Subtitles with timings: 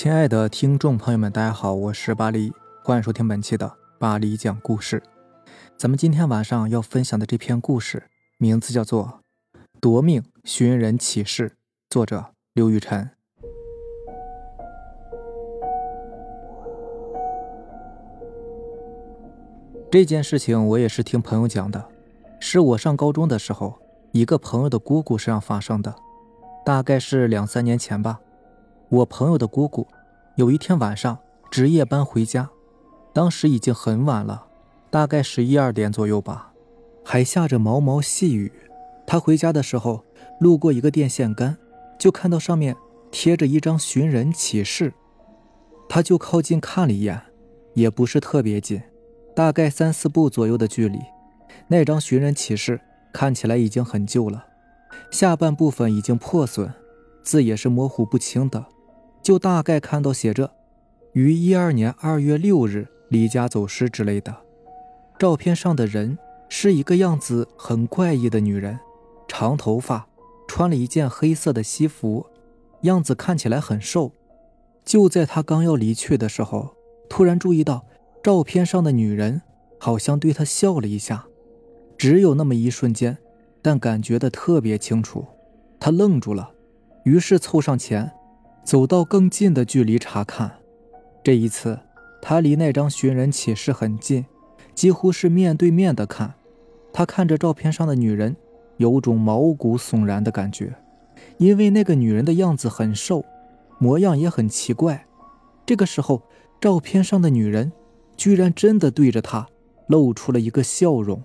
[0.00, 2.52] 亲爱的听众朋友们，大家好，我是巴黎，
[2.84, 3.68] 欢迎收听本期的
[3.98, 5.02] 巴黎讲故事。
[5.76, 8.04] 咱们今天晚上要分享的这篇故事，
[8.36, 9.22] 名字叫做
[9.80, 11.48] 《夺命寻人启事》，
[11.90, 13.10] 作者刘雨辰。
[19.90, 21.88] 这件事情我也是听朋友讲的，
[22.38, 23.76] 是我上高中的时候，
[24.12, 25.92] 一个朋友的姑姑身上发生的，
[26.64, 28.20] 大概是两三年前吧。
[28.90, 29.86] 我朋友的姑姑，
[30.36, 31.18] 有一天晚上
[31.50, 32.48] 值夜班回家，
[33.12, 34.46] 当时已经很晚了，
[34.88, 36.52] 大概十一二点左右吧，
[37.04, 38.50] 还下着毛毛细雨。
[39.06, 40.02] 她回家的时候，
[40.40, 41.58] 路过一个电线杆，
[41.98, 42.74] 就看到上面
[43.10, 44.94] 贴着一张寻人启事。
[45.86, 47.20] 她就靠近看了一眼，
[47.74, 48.80] 也不是特别近，
[49.36, 50.98] 大概三四步左右的距离。
[51.66, 52.80] 那张寻人启事
[53.12, 54.46] 看起来已经很旧了，
[55.10, 56.72] 下半部分已经破损，
[57.22, 58.64] 字也是模糊不清的。
[59.28, 60.52] 就大概看到写着
[61.12, 64.34] “于一二年二月六日离家走失”之类的。
[65.18, 66.16] 照片上的人
[66.48, 68.78] 是一个样子很怪异的女人，
[69.28, 70.08] 长头发，
[70.48, 72.24] 穿了一件黑色的西服，
[72.84, 74.12] 样子看起来很瘦。
[74.82, 76.74] 就在他刚要离去的时候，
[77.10, 77.84] 突然注意到
[78.22, 79.42] 照片上的女人
[79.78, 81.26] 好像对他笑了一下，
[81.98, 83.18] 只有那么一瞬间，
[83.60, 85.26] 但感觉的特别清楚。
[85.78, 86.52] 他愣住了，
[87.04, 88.10] 于是凑上前。
[88.68, 90.58] 走到更近的距离查看，
[91.24, 91.78] 这一次
[92.20, 94.26] 他离那张寻人启事很近，
[94.74, 96.34] 几乎是面对面的看。
[96.92, 98.36] 他看着照片上的女人，
[98.76, 100.74] 有种毛骨悚然的感觉，
[101.38, 103.24] 因为那个女人的样子很瘦，
[103.78, 105.06] 模样也很奇怪。
[105.64, 106.20] 这个时候，
[106.60, 107.72] 照片上的女人
[108.18, 109.48] 居然真的对着他
[109.86, 111.22] 露出了一个笑容。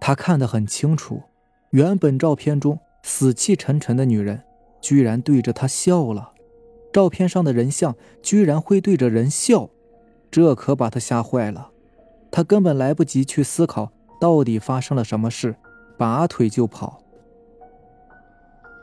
[0.00, 1.24] 他看得很清楚，
[1.72, 4.42] 原本照片中死气沉沉的女人。
[4.82, 6.32] 居然对着他笑了，
[6.92, 9.70] 照片上的人像居然会对着人笑，
[10.30, 11.70] 这可把他吓坏了。
[12.30, 15.54] 他根本来不及去思考到底发生了什么事，
[15.96, 17.00] 拔腿就跑。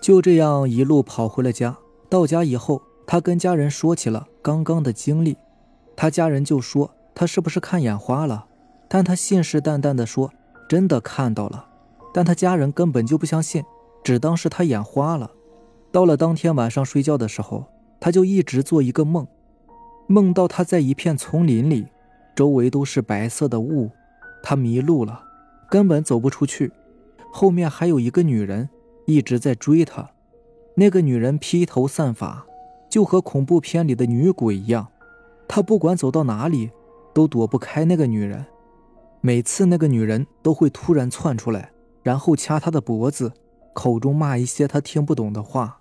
[0.00, 1.76] 就这样一路跑回了家。
[2.08, 5.36] 到家以后，他跟家人说起了刚刚的经历，
[5.96, 8.46] 他家人就说他是不是看眼花了，
[8.88, 10.30] 但他信誓旦旦地说
[10.68, 11.66] 真的看到了，
[12.12, 13.64] 但他家人根本就不相信，
[14.04, 15.32] 只当是他眼花了。
[15.96, 17.64] 到了当天晚上睡觉的时候，
[17.98, 19.26] 他就一直做一个梦，
[20.06, 21.86] 梦到他在一片丛林里，
[22.34, 23.90] 周围都是白色的雾，
[24.42, 25.22] 他迷路了，
[25.70, 26.70] 根本走不出去，
[27.32, 28.68] 后面还有一个女人
[29.06, 30.10] 一直在追他，
[30.74, 32.44] 那个女人披头散发，
[32.90, 34.88] 就和恐怖片里的女鬼一样，
[35.48, 36.70] 他不管走到哪里
[37.14, 38.44] 都躲不开那个女人，
[39.22, 41.70] 每次那个女人都会突然窜出来，
[42.02, 43.32] 然后掐他的脖子，
[43.72, 45.80] 口中骂一些他听不懂的话。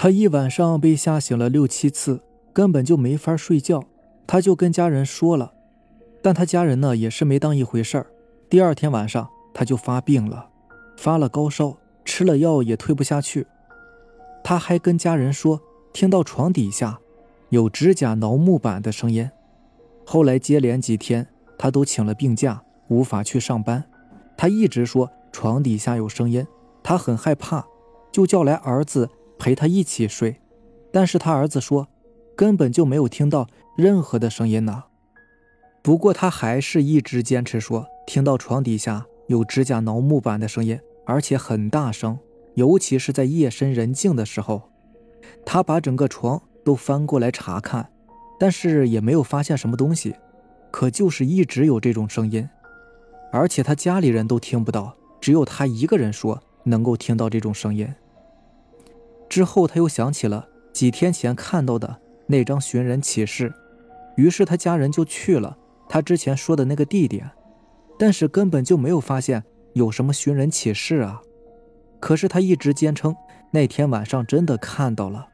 [0.00, 2.20] 他一晚上被吓醒了六七次，
[2.52, 3.82] 根本就没法睡觉。
[4.28, 5.54] 他就跟家人说了，
[6.22, 8.06] 但他家人呢也是没当一回事儿。
[8.48, 10.50] 第二天晚上他就发病了，
[10.96, 13.48] 发了高烧，吃了药也退不下去。
[14.44, 15.60] 他还跟家人说，
[15.92, 17.00] 听到床底下
[17.48, 19.28] 有指甲挠木板的声音。
[20.06, 21.26] 后来接连几天
[21.58, 23.82] 他都请了病假，无法去上班。
[24.36, 26.46] 他一直说床底下有声音，
[26.84, 27.66] 他很害怕，
[28.12, 29.10] 就叫来儿子。
[29.38, 30.40] 陪他一起睡，
[30.92, 31.88] 但是他儿子说，
[32.36, 34.84] 根本就没有听到任何的声音呢。
[35.82, 42.18] 不过他还是一直坚持说，听到床底下有指甲挠木板的声音，而且很大声，
[42.54, 44.70] 尤其是在夜深人静的时候。
[45.46, 47.90] 他把整个床都翻过来查看，
[48.38, 50.14] 但是也没有发现什么东西，
[50.70, 52.48] 可就是一直有这种声音，
[53.32, 57.88] 而且他家里人都听不到，只有他一个人说能够听到这种声音。
[59.28, 61.96] 之后，他又想起了几天前看到的
[62.26, 63.52] 那张寻人启事，
[64.16, 65.56] 于是他家人就去了
[65.88, 67.30] 他之前说的那个地点，
[67.98, 69.44] 但是根本就没有发现
[69.74, 71.20] 有什么寻人启事啊。
[72.00, 73.14] 可是他一直坚称
[73.50, 75.26] 那天晚上真的看到了。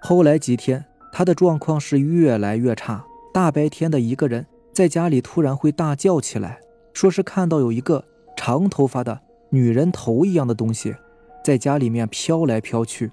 [0.00, 6.60] 后来几天，他的状况是越来越差，大白天的一个人在家里突然会大叫起来，
[6.92, 8.04] 说是看到有一个
[8.36, 9.20] 长头发的
[9.50, 10.94] 女人头一样的东西。
[11.42, 13.10] 在家里面飘来飘去，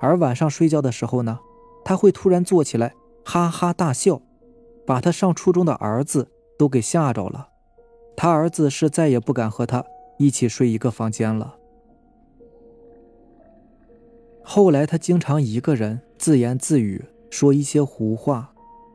[0.00, 1.38] 而晚上睡觉的时候呢，
[1.84, 2.94] 他会突然坐起来
[3.24, 4.20] 哈哈大笑，
[4.84, 7.48] 把他上初中的儿子都给吓着了。
[8.16, 9.84] 他儿子是再也不敢和他
[10.18, 11.56] 一起睡一个房间了。
[14.42, 18.52] 后来他经常一个人自言自语，说一些胡话，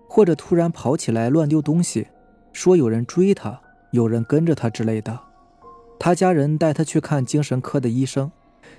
[0.07, 2.07] 或者突然跑起来乱丢东西，
[2.51, 3.62] 说有人追他，
[3.92, 5.19] 有人跟着他之类的。
[6.00, 8.31] 他家人带他去看精神科的医生。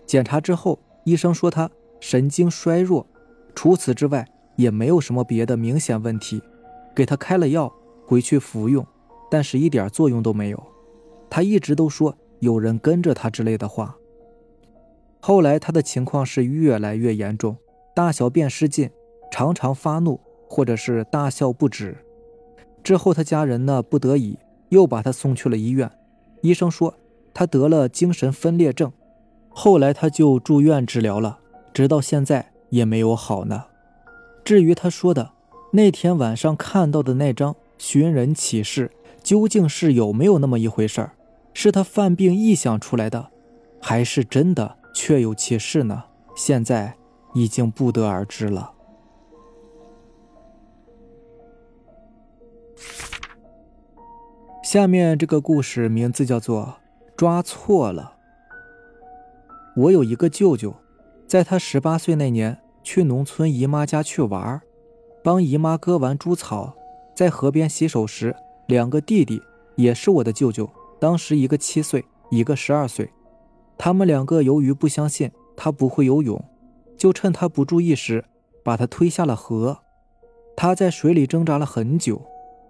[0.06, 1.70] 检查之后，医生说他
[2.00, 3.06] 神经衰弱，
[3.54, 4.26] 除此之外
[4.56, 6.42] 也没有什么别的明显问题。
[6.94, 7.72] 给他开了药，
[8.06, 8.86] 回去服用，
[9.30, 10.62] 但是一点作用都没有。
[11.30, 13.96] 他一直都说有人跟着他之类的话。
[15.20, 17.56] 后来他的情况是越来越严重，
[17.94, 18.90] 大小便失禁，
[19.30, 21.96] 常常发怒，或者是大笑不止。
[22.82, 24.38] 之后他家人呢不得已
[24.68, 25.90] 又把他送去了医院，
[26.42, 26.92] 医生说
[27.32, 28.92] 他得了精神分裂症。
[29.54, 31.38] 后来他就住院治疗了，
[31.72, 33.64] 直到现在也没有好呢。
[34.44, 35.32] 至于他说的
[35.72, 38.90] 那天晚上看到的那张寻人启事，
[39.22, 41.12] 究竟是有没有那么一回事儿？
[41.54, 43.30] 是他犯病臆想出来的，
[43.80, 46.04] 还是真的确有其事呢？
[46.34, 46.96] 现在
[47.34, 48.72] 已经不得而知了。
[54.64, 56.62] 下面这个故事名字叫做
[57.14, 58.14] 《抓错了》。
[59.74, 60.74] 我有一个舅舅，
[61.26, 64.60] 在他十八岁那年去农村姨妈家去玩，
[65.24, 66.74] 帮姨妈割完猪草，
[67.16, 68.36] 在河边洗手时，
[68.66, 69.40] 两个弟弟
[69.76, 70.68] 也是我的舅舅，
[71.00, 73.08] 当时一个七岁，一个十二岁。
[73.78, 76.44] 他们两个由于不相信他不会游泳，
[76.98, 78.22] 就趁他不注意时
[78.62, 79.78] 把他推下了河。
[80.54, 82.20] 他在水里挣扎了很久，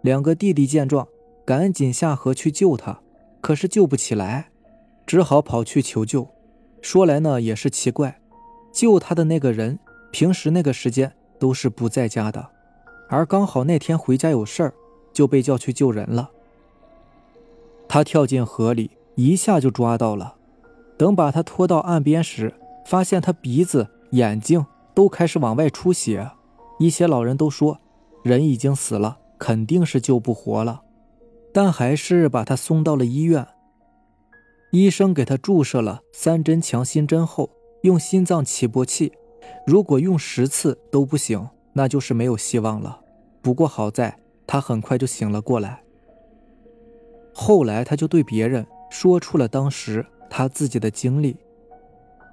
[0.02, 1.08] 两个弟弟见状，
[1.44, 3.00] 赶紧下河去救他，
[3.40, 4.52] 可是救不起来，
[5.04, 6.28] 只好跑去求救。
[6.82, 8.20] 说来呢也是奇怪，
[8.72, 9.78] 救他的那个人
[10.10, 12.50] 平时那个时间都是不在家的，
[13.08, 14.74] 而刚好那天回家有事儿，
[15.12, 16.30] 就被叫去救人了。
[17.88, 20.34] 他跳进河里，一下就抓到了。
[20.98, 22.52] 等把他拖到岸边时，
[22.84, 26.30] 发现他鼻子、眼睛都开始往外出血。
[26.78, 27.78] 一些老人都说，
[28.22, 30.82] 人已经死了，肯定是救不活了，
[31.52, 33.46] 但还是把他送到了医院。
[34.72, 37.50] 医生给他注射了三针强心针后，
[37.82, 39.12] 用心脏起搏器，
[39.66, 43.02] 如果用十次都不行，那就是没有希望了。
[43.42, 45.82] 不过好在他很快就醒了过来。
[47.34, 51.36] 后来他就对别人说出了当时他自己的经历。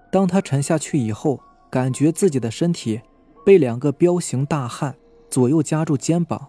[0.09, 3.01] 当他沉下去以后，感觉自己的身体
[3.45, 4.95] 被两个彪形大汉
[5.29, 6.47] 左右夹住肩膀，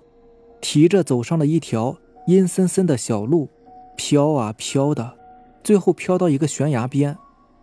[0.61, 1.99] 提着走上了一条
[2.29, 3.49] 阴森森的小路，
[3.97, 5.17] 飘啊飘的。
[5.63, 7.17] 最后飘到一个悬崖边，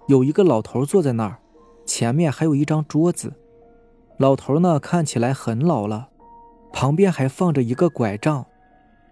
[0.08, 1.40] 有一个老头坐在那儿，
[1.86, 3.34] 前面还有一张桌子。
[4.18, 6.10] 老头呢看起来很老了，
[6.74, 8.46] 旁边还放着一个拐杖。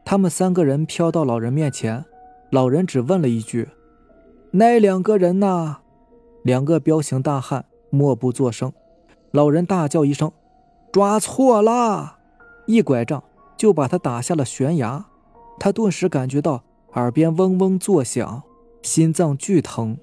[0.03, 2.05] 他们三个人飘到老人面前，
[2.51, 3.69] 老人只问了一句
[4.51, 5.77] ：“那两个人呢？”
[6.43, 8.71] 两个彪形大汉默不作声。
[9.31, 10.31] 老人大叫一声
[10.93, 12.17] ：“抓错了！”
[12.67, 13.23] 一拐杖
[13.57, 15.05] 就把他打下了悬崖。
[15.59, 18.43] 他顿时感觉到耳边嗡嗡作响。
[18.85, 19.97] 心脏剧疼，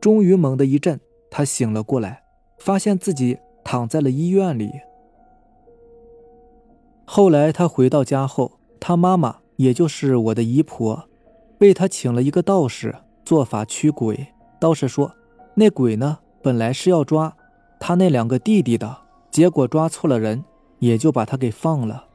[0.00, 0.98] 终于猛地一震，
[1.30, 2.24] 他醒了过来，
[2.58, 4.68] 发现自己躺在了医院里。
[7.04, 11.08] 后来他回到家后，他妈妈也就是我的姨婆，
[11.60, 12.92] 为他请了一个道士
[13.24, 14.26] 做法驱鬼。
[14.58, 15.14] 道士说，
[15.54, 17.36] 那鬼呢本来是要抓
[17.78, 20.44] 他那两个弟弟的，结果抓错了人，
[20.80, 22.06] 也就把他给放了。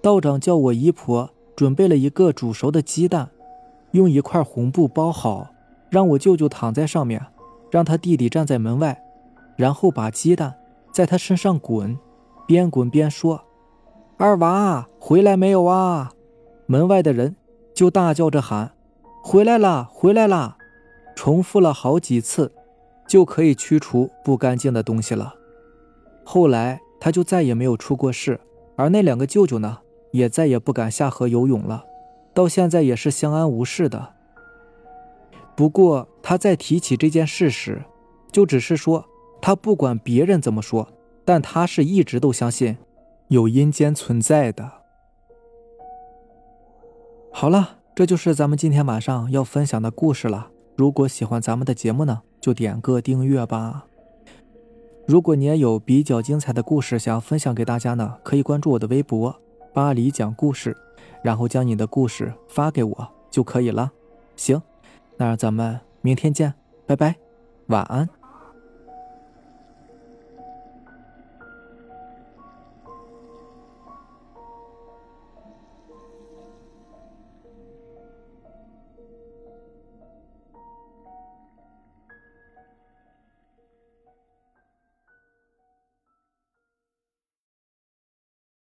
[0.00, 3.32] 道长叫我姨婆准备了一个煮熟的鸡蛋。
[3.94, 5.50] 用一块红布包好，
[5.88, 7.24] 让我舅舅躺在上面，
[7.70, 9.00] 让他弟弟站在门外，
[9.56, 10.56] 然后把鸡蛋
[10.92, 11.96] 在他身上滚，
[12.44, 13.40] 边滚边说
[14.18, 16.10] ：“二娃回来没有啊？”
[16.66, 17.36] 门外的人
[17.72, 18.72] 就大叫着喊
[19.22, 20.56] ：“回来了，回来了！”
[21.14, 22.50] 重复了好几次，
[23.06, 25.34] 就可以驱除不干净的东西了。
[26.24, 28.40] 后来他就再也没有出过事，
[28.74, 29.78] 而那两个舅舅呢，
[30.10, 31.84] 也再也不敢下河游泳了。
[32.34, 34.12] 到现在也是相安无事的。
[35.56, 37.84] 不过他在提起这件事时，
[38.32, 39.06] 就只是说
[39.40, 40.88] 他不管别人怎么说，
[41.24, 42.76] 但他是一直都相信
[43.28, 44.70] 有阴间存在的。
[47.30, 50.50] 好了，这就是咱们今天晚上要分享的故事了。
[50.76, 53.86] 如果喜欢咱们的节目呢，就点个订阅吧。
[55.06, 59.40] 如果你也有比较精彩的故事想要分享给大家呢，可以关注我的微博
[59.72, 60.76] “巴黎讲故事”。
[61.24, 63.90] 然后将你的故事发给我就可以了。
[64.36, 64.60] 行，
[65.16, 66.52] 那咱们明天见，
[66.86, 67.16] 拜拜，
[67.68, 68.06] 晚安。